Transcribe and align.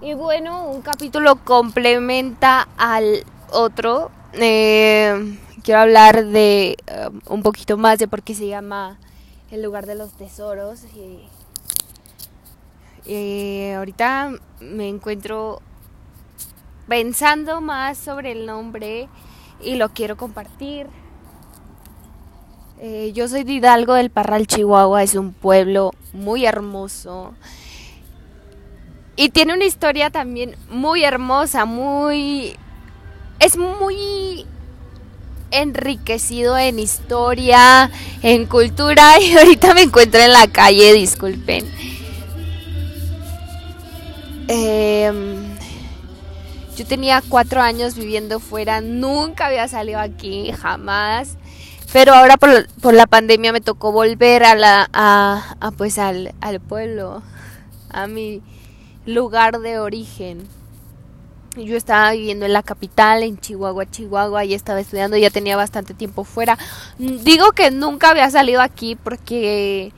Y 0.00 0.14
bueno, 0.14 0.68
un 0.68 0.80
capítulo 0.80 1.34
complementa 1.44 2.68
al 2.76 3.24
otro. 3.50 4.12
Eh, 4.34 5.36
quiero 5.64 5.80
hablar 5.80 6.24
de 6.24 6.76
eh, 6.86 7.08
un 7.26 7.42
poquito 7.42 7.76
más 7.76 7.98
de 7.98 8.06
por 8.06 8.22
qué 8.22 8.32
se 8.36 8.46
llama 8.46 8.96
el 9.50 9.60
lugar 9.60 9.86
de 9.86 9.96
los 9.96 10.12
tesoros. 10.12 10.84
Y, 10.94 11.28
y 13.12 13.72
ahorita 13.72 14.34
me 14.60 14.88
encuentro 14.88 15.60
pensando 16.86 17.60
más 17.60 17.98
sobre 17.98 18.30
el 18.30 18.46
nombre 18.46 19.08
y 19.60 19.74
lo 19.74 19.88
quiero 19.88 20.16
compartir. 20.16 20.86
Eh, 22.78 23.10
yo 23.14 23.26
soy 23.26 23.42
de 23.42 23.54
Hidalgo 23.54 23.94
del 23.94 24.10
Parral, 24.10 24.46
Chihuahua. 24.46 25.02
Es 25.02 25.16
un 25.16 25.32
pueblo 25.32 25.90
muy 26.12 26.46
hermoso. 26.46 27.34
Y 29.20 29.30
tiene 29.30 29.52
una 29.52 29.64
historia 29.64 30.10
también 30.10 30.54
muy 30.70 31.02
hermosa, 31.02 31.64
muy... 31.64 32.56
Es 33.40 33.56
muy 33.56 34.46
enriquecido 35.50 36.56
en 36.56 36.78
historia, 36.78 37.90
en 38.22 38.46
cultura 38.46 39.18
y 39.20 39.36
ahorita 39.36 39.74
me 39.74 39.82
encuentro 39.82 40.20
en 40.20 40.32
la 40.32 40.46
calle, 40.46 40.92
disculpen. 40.92 41.68
Em, 44.46 45.56
yo 46.76 46.86
tenía 46.86 47.20
cuatro 47.28 47.60
años 47.60 47.96
viviendo 47.96 48.38
fuera, 48.38 48.80
nunca 48.80 49.46
había 49.46 49.66
salido 49.66 49.98
aquí, 49.98 50.52
jamás. 50.52 51.38
Pero 51.92 52.14
ahora 52.14 52.36
por, 52.36 52.68
por 52.80 52.94
la 52.94 53.08
pandemia 53.08 53.52
me 53.52 53.60
tocó 53.60 53.90
volver 53.90 54.44
a 54.44 54.54
la, 54.54 54.88
a, 54.92 55.72
pues 55.76 55.98
al, 55.98 56.36
al 56.40 56.60
pueblo, 56.60 57.24
a 57.90 58.06
mi 58.06 58.42
lugar 59.08 59.60
de 59.60 59.78
origen. 59.78 60.46
Yo 61.56 61.76
estaba 61.76 62.12
viviendo 62.12 62.44
en 62.44 62.52
la 62.52 62.62
capital, 62.62 63.22
en 63.22 63.38
Chihuahua, 63.38 63.90
Chihuahua, 63.90 64.44
y 64.44 64.54
estaba 64.54 64.80
estudiando, 64.80 65.16
ya 65.16 65.30
tenía 65.30 65.56
bastante 65.56 65.94
tiempo 65.94 66.22
fuera. 66.24 66.58
Digo 66.98 67.52
que 67.52 67.70
nunca 67.70 68.10
había 68.10 68.30
salido 68.30 68.60
aquí 68.60 68.96
porque 68.96 69.92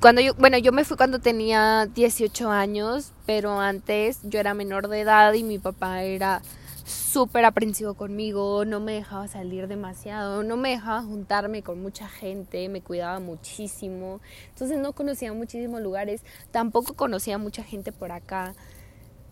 cuando 0.00 0.20
yo, 0.20 0.34
bueno, 0.34 0.58
yo 0.58 0.72
me 0.72 0.84
fui 0.84 0.96
cuando 0.96 1.20
tenía 1.20 1.86
18 1.86 2.50
años, 2.50 3.12
pero 3.24 3.60
antes 3.60 4.18
yo 4.24 4.40
era 4.40 4.54
menor 4.54 4.88
de 4.88 5.00
edad 5.00 5.32
y 5.32 5.44
mi 5.44 5.58
papá 5.58 6.02
era 6.02 6.42
súper 6.86 7.44
aprensivo 7.44 7.94
conmigo, 7.94 8.64
no 8.64 8.78
me 8.78 8.92
dejaba 8.92 9.26
salir 9.26 9.66
demasiado, 9.66 10.44
no 10.44 10.56
me 10.56 10.70
dejaba 10.70 11.02
juntarme 11.02 11.62
con 11.62 11.82
mucha 11.82 12.08
gente, 12.08 12.68
me 12.68 12.80
cuidaba 12.80 13.18
muchísimo, 13.18 14.20
entonces 14.50 14.78
no 14.78 14.92
conocía 14.92 15.32
muchísimos 15.32 15.80
lugares, 15.80 16.24
tampoco 16.52 16.94
conocía 16.94 17.38
mucha 17.38 17.64
gente 17.64 17.90
por 17.90 18.12
acá, 18.12 18.54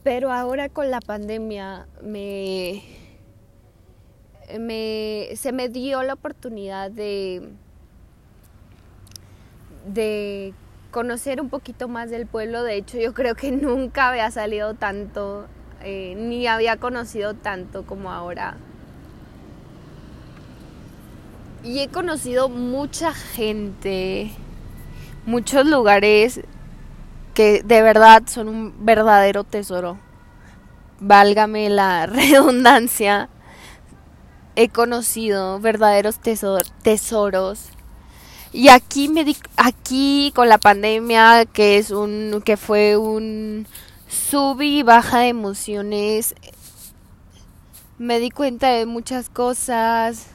pero 0.02 0.32
ahora 0.32 0.68
con 0.68 0.90
la 0.90 1.00
pandemia 1.00 1.86
me, 2.02 2.82
me 4.58 5.28
se 5.36 5.52
me 5.52 5.68
dio 5.68 6.02
la 6.02 6.14
oportunidad 6.14 6.90
de 6.90 7.50
de 9.86 10.54
conocer 10.90 11.40
un 11.40 11.50
poquito 11.50 11.86
más 11.86 12.10
del 12.10 12.26
pueblo, 12.26 12.64
de 12.64 12.74
hecho 12.76 12.98
yo 12.98 13.14
creo 13.14 13.36
que 13.36 13.52
nunca 13.52 14.08
había 14.08 14.28
salido 14.32 14.74
tanto 14.74 15.46
eh, 15.84 16.14
ni 16.16 16.46
había 16.46 16.78
conocido 16.78 17.34
tanto 17.34 17.84
como 17.84 18.10
ahora. 18.10 18.56
Y 21.62 21.80
he 21.80 21.88
conocido 21.88 22.48
mucha 22.48 23.12
gente, 23.12 24.30
muchos 25.26 25.66
lugares 25.66 26.40
que 27.34 27.62
de 27.62 27.82
verdad 27.82 28.22
son 28.26 28.48
un 28.48 28.86
verdadero 28.86 29.44
tesoro. 29.44 29.98
Válgame 31.00 31.68
la 31.68 32.06
redundancia. 32.06 33.28
He 34.56 34.70
conocido 34.70 35.60
verdaderos 35.60 36.18
tesoros. 36.82 37.68
Y 38.52 38.68
aquí 38.68 39.08
me 39.08 39.26
aquí 39.56 40.32
con 40.34 40.48
la 40.48 40.58
pandemia 40.58 41.44
que 41.44 41.76
es 41.76 41.90
un 41.90 42.40
que 42.44 42.56
fue 42.56 42.96
un 42.96 43.66
sub 44.08 44.60
y 44.60 44.82
baja 44.82 45.20
de 45.20 45.28
emociones. 45.28 46.34
Me 47.98 48.18
di 48.18 48.30
cuenta 48.30 48.70
de 48.70 48.86
muchas 48.86 49.28
cosas. 49.28 50.28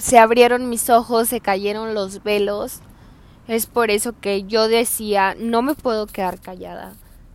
Se 0.00 0.18
abrieron 0.18 0.68
mis 0.68 0.90
ojos, 0.90 1.28
se 1.28 1.40
cayeron 1.40 1.94
los 1.94 2.22
velos. 2.22 2.80
Es 3.46 3.66
por 3.66 3.90
eso 3.90 4.14
que 4.20 4.44
yo 4.44 4.68
decía, 4.68 5.34
no 5.38 5.62
me 5.62 5.74
puedo 5.74 6.06
quedar 6.06 6.40
callada. 6.40 6.94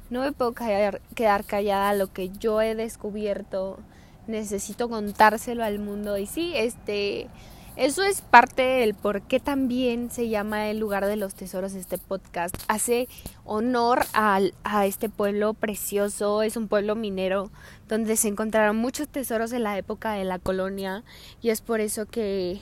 No 0.10 0.22
me 0.22 0.32
puedo 0.32 0.54
quedar 0.54 1.44
callada 1.46 1.94
lo 1.96 2.14
que 2.14 2.30
yo 2.30 2.62
he 2.62 2.76
descubierto. 2.76 3.80
Necesito 4.28 4.88
contárselo 4.90 5.64
al 5.64 5.80
mundo. 5.80 6.18
Y 6.18 6.28
sí, 6.28 6.54
este 6.56 7.30
eso 7.76 8.04
es 8.04 8.22
parte 8.22 8.62
del 8.62 8.94
por 8.94 9.22
qué 9.24 9.40
también 9.40 10.12
se 10.12 10.30
llama 10.30 10.70
el 10.70 10.78
lugar 10.78 11.06
de 11.08 11.16
los 11.16 11.34
tesoros 11.34 11.74
este 11.74 11.98
podcast. 11.98 12.56
Hace 12.68 13.08
honor 13.46 14.06
a, 14.14 14.40
a 14.64 14.86
este 14.86 15.10
pueblo 15.10 15.54
precioso, 15.54 16.44
es 16.44 16.56
un 16.56 16.68
pueblo 16.68 16.96
minero 16.96 17.50
donde 17.90 18.16
se 18.16 18.28
encontraron 18.28 18.76
muchos 18.78 19.08
tesoros 19.08 19.54
en 19.54 19.64
la 19.64 19.78
época 19.78 20.14
de 20.14 20.24
la 20.24 20.40
colonia 20.40 21.04
y 21.42 21.50
es 21.50 21.62
por 21.62 21.82
eso 21.82 22.06
que 22.06 22.62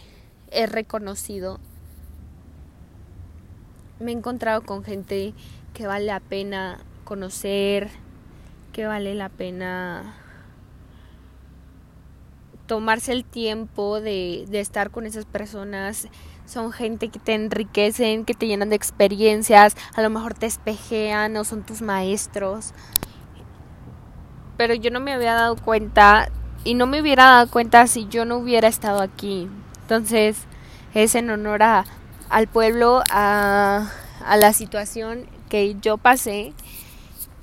es 0.49 0.71
reconocido. 0.71 1.59
Me 3.99 4.11
he 4.11 4.15
encontrado 4.15 4.61
con 4.61 4.83
gente 4.83 5.33
que 5.73 5.87
vale 5.87 6.05
la 6.05 6.19
pena 6.21 6.79
conocer, 7.03 7.89
que 8.71 8.87
vale 8.87 9.13
la 9.15 9.29
pena 9.29 10.15
tomarse 12.71 13.11
el 13.11 13.25
tiempo 13.25 13.99
de, 13.99 14.47
estar 14.53 14.91
con 14.91 15.05
esas 15.05 15.25
personas 15.25 16.07
son 16.45 16.71
gente 16.71 17.09
que 17.09 17.19
te 17.19 17.33
enriquecen, 17.33 18.23
que 18.23 18.33
te 18.33 18.47
llenan 18.47 18.69
de 18.69 18.77
experiencias, 18.77 19.75
a 19.93 20.01
lo 20.01 20.09
mejor 20.09 20.35
te 20.35 20.45
espejean 20.45 21.35
o 21.35 21.43
son 21.43 21.63
tus 21.63 21.81
maestros. 21.81 22.73
Pero 24.55 24.73
yo 24.73 24.89
no 24.89 25.01
me 25.01 25.11
había 25.11 25.33
dado 25.33 25.57
cuenta 25.57 26.29
y 26.63 26.75
no 26.75 26.87
me 26.87 27.01
hubiera 27.01 27.25
dado 27.25 27.51
cuenta 27.51 27.87
si 27.87 28.07
yo 28.07 28.23
no 28.23 28.37
hubiera 28.37 28.69
estado 28.69 29.01
aquí. 29.01 29.49
Entonces 29.81 30.37
es 30.93 31.15
en 31.15 31.29
honor 31.29 31.63
a, 31.63 31.83
al 32.29 32.47
pueblo, 32.47 33.03
a, 33.09 33.91
a 34.25 34.37
la 34.37 34.53
situación 34.53 35.25
que 35.49 35.75
yo 35.81 35.97
pasé. 35.97 36.53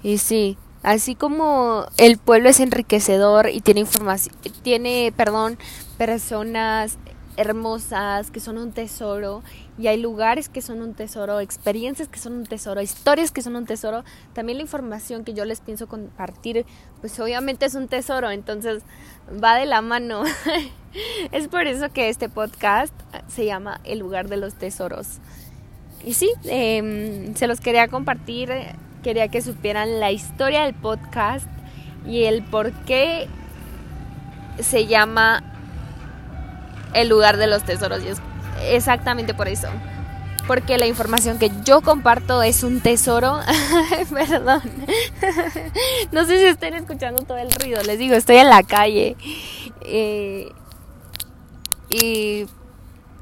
Y 0.02 0.16
sí, 0.16 0.56
Así 0.88 1.15
como 1.15 1.84
el 1.99 2.16
pueblo 2.16 2.49
es 2.49 2.60
enriquecedor 2.60 3.50
y 3.50 3.60
tiene 3.60 3.81
información, 3.81 4.34
tiene, 4.62 5.12
perdón, 5.15 5.59
personas 5.99 6.97
hermosas 7.37 8.31
que 8.31 8.41
son 8.41 8.56
un 8.56 8.72
tesoro 8.72 9.43
y 9.76 9.88
hay 9.88 10.00
lugares 10.00 10.49
que 10.49 10.62
son 10.62 10.81
un 10.81 10.94
tesoro, 10.94 11.41
experiencias 11.41 12.09
que 12.09 12.19
son 12.19 12.32
un 12.32 12.47
tesoro, 12.47 12.81
historias 12.81 13.32
que 13.32 13.43
son 13.43 13.56
un 13.56 13.66
tesoro, 13.66 14.03
también 14.32 14.56
la 14.56 14.62
información 14.62 15.25
que 15.25 15.34
yo 15.34 15.44
les 15.44 15.60
pienso 15.60 15.88
compartir, 15.88 16.65
pues 17.03 17.20
obviamente 17.20 17.66
es 17.66 17.75
un 17.75 17.88
tesoro, 17.88 18.31
entonces 18.31 18.82
va 19.44 19.56
de 19.56 19.66
la 19.66 19.82
mano. 19.82 20.22
es 21.32 21.49
por 21.49 21.66
eso 21.66 21.91
que 21.93 22.09
este 22.09 22.31
podcast 22.31 22.94
se 23.26 23.44
llama 23.44 23.82
El 23.84 23.99
lugar 23.99 24.31
de 24.31 24.38
los 24.38 24.55
tesoros. 24.55 25.19
Y 26.03 26.15
sí, 26.15 26.32
eh, 26.44 27.31
se 27.34 27.47
los 27.47 27.60
quería 27.60 27.88
compartir 27.88 28.50
quería 29.03 29.28
que 29.28 29.42
supieran 29.42 30.00
la 30.00 30.10
historia 30.10 30.64
del 30.64 30.75
podcast 30.75 31.47
y 32.06 32.25
el 32.25 32.42
por 32.42 32.72
qué 32.84 33.28
se 34.60 34.86
llama 34.86 35.42
el 36.94 37.08
lugar 37.08 37.37
de 37.37 37.47
los 37.47 37.64
tesoros. 37.64 38.03
Y 38.03 38.08
es 38.08 38.20
exactamente 38.70 39.34
por 39.34 39.48
eso. 39.48 39.69
Porque 40.47 40.78
la 40.78 40.87
información 40.87 41.38
que 41.38 41.50
yo 41.64 41.82
comparto 41.82 42.42
es 42.42 42.62
un 42.62 42.81
tesoro. 42.81 43.41
Perdón. 44.10 44.62
no 46.12 46.25
sé 46.25 46.38
si 46.38 46.44
estén 46.46 46.75
escuchando 46.75 47.22
todo 47.22 47.37
el 47.37 47.50
ruido. 47.50 47.82
Les 47.82 47.99
digo, 47.99 48.14
estoy 48.14 48.37
en 48.37 48.49
la 48.49 48.62
calle. 48.62 49.17
Eh, 49.82 50.50
y 51.90 52.46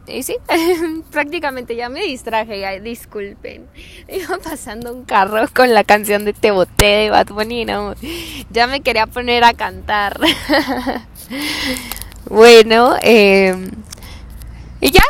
y 0.08 0.22
sí, 0.22 0.36
prácticamente 1.10 1.76
ya 1.76 1.88
me 1.88 2.02
distraje, 2.02 2.80
disculpen. 2.80 3.66
Iba 4.08 4.38
pasando 4.38 4.92
un 4.92 5.04
carro 5.04 5.46
con 5.54 5.72
la 5.74 5.84
canción 5.84 6.24
de 6.24 6.32
Te 6.32 6.50
boté 6.50 6.84
de 6.84 7.10
Bad 7.10 7.28
Bunny, 7.28 7.66
ya 8.50 8.66
me 8.66 8.80
quería 8.80 9.06
poner 9.06 9.44
a 9.44 9.54
cantar. 9.54 10.18
bueno, 12.30 12.96
eh, 13.02 13.54
y 14.80 14.90
ya, 14.90 15.02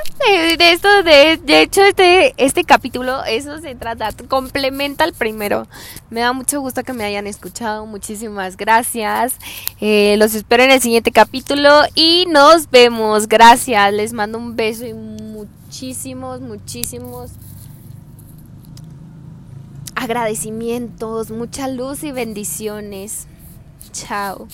de, 0.59 0.73
esto, 0.73 1.03
de, 1.03 1.39
de, 1.43 1.63
hecho, 1.63 1.83
este, 1.83 2.35
este 2.37 2.65
capítulo, 2.65 3.25
eso 3.25 3.59
se 3.61 3.75
trata, 3.75 4.11
complementa 4.29 5.05
al 5.05 5.13
primero. 5.13 5.67
Me 6.11 6.21
da 6.21 6.33
mucho 6.33 6.61
gusto 6.61 6.83
que 6.83 6.93
me 6.93 7.05
hayan 7.05 7.27
escuchado, 7.27 7.87
muchísimas 7.87 8.57
gracias. 8.57 9.35
Eh, 9.81 10.17
los 10.19 10.35
espero 10.35 10.63
en 10.63 10.71
el 10.71 10.81
siguiente 10.81 11.13
capítulo 11.13 11.83
y 11.95 12.27
nos 12.29 12.71
vemos. 12.71 13.29
Gracias, 13.29 13.93
les 13.93 14.13
mando 14.13 14.39
un 14.39 14.57
beso 14.57 14.87
y 14.87 14.95
muchísimos, 14.95 16.41
muchísimos 16.41 17.31
agradecimientos, 19.95 21.31
mucha 21.31 21.69
luz 21.69 22.05
y 22.05 22.13
bendiciones. 22.13 23.27
Chao. 23.93 24.49